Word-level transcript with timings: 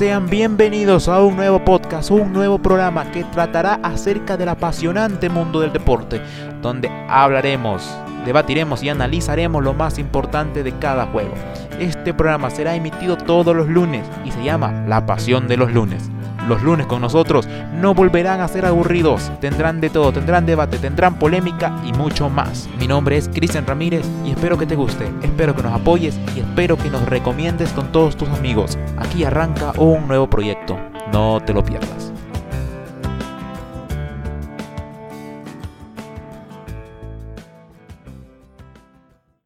sean 0.00 0.30
bienvenidos 0.30 1.08
a 1.08 1.22
un 1.22 1.36
nuevo 1.36 1.62
podcast, 1.62 2.10
un 2.10 2.32
nuevo 2.32 2.58
programa 2.58 3.12
que 3.12 3.22
tratará 3.22 3.74
acerca 3.82 4.38
del 4.38 4.48
apasionante 4.48 5.28
mundo 5.28 5.60
del 5.60 5.74
deporte, 5.74 6.22
donde 6.62 6.88
hablaremos, 7.06 7.86
debatiremos 8.24 8.82
y 8.82 8.88
analizaremos 8.88 9.62
lo 9.62 9.74
más 9.74 9.98
importante 9.98 10.62
de 10.62 10.72
cada 10.78 11.04
juego. 11.04 11.34
Este 11.78 12.14
programa 12.14 12.48
será 12.48 12.74
emitido 12.74 13.18
todos 13.18 13.54
los 13.54 13.68
lunes 13.68 14.06
y 14.24 14.30
se 14.30 14.42
llama 14.42 14.86
La 14.88 15.04
Pasión 15.04 15.48
de 15.48 15.58
los 15.58 15.70
Lunes. 15.70 16.09
Los 16.50 16.64
lunes 16.64 16.88
con 16.88 17.00
nosotros 17.00 17.48
no 17.72 17.94
volverán 17.94 18.40
a 18.40 18.48
ser 18.48 18.66
aburridos, 18.66 19.30
tendrán 19.40 19.80
de 19.80 19.88
todo, 19.88 20.12
tendrán 20.12 20.46
debate, 20.46 20.78
tendrán 20.78 21.14
polémica 21.14 21.80
y 21.86 21.92
mucho 21.92 22.28
más. 22.28 22.68
Mi 22.76 22.88
nombre 22.88 23.16
es 23.16 23.28
Cristian 23.28 23.68
Ramírez 23.68 24.04
y 24.26 24.32
espero 24.32 24.58
que 24.58 24.66
te 24.66 24.74
guste, 24.74 25.08
espero 25.22 25.54
que 25.54 25.62
nos 25.62 25.72
apoyes 25.72 26.18
y 26.34 26.40
espero 26.40 26.76
que 26.76 26.90
nos 26.90 27.06
recomiendes 27.06 27.70
con 27.70 27.92
todos 27.92 28.16
tus 28.16 28.28
amigos. 28.30 28.76
Aquí 28.96 29.22
arranca 29.22 29.70
un 29.78 30.08
nuevo 30.08 30.28
proyecto, 30.28 30.76
no 31.12 31.38
te 31.40 31.54
lo 31.54 31.62
pierdas. 31.62 32.12